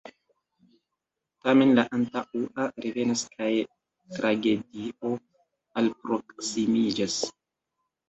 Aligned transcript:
Tamen 1.47 1.73
la 1.79 1.83
antaŭa 1.97 2.67
revenas 2.87 3.25
kaj 3.37 3.51
tragedio 4.19 5.15
alproksimiĝas. 5.83 7.25